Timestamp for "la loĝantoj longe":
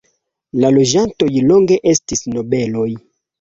0.63-1.77